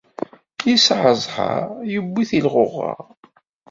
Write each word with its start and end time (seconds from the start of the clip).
Yesεa 0.69 1.11
ẓẓher 1.21 1.61
yewwi 1.91 2.23
tilɣuɣa. 2.29 2.93